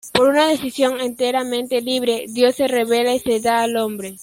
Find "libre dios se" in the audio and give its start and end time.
1.79-2.67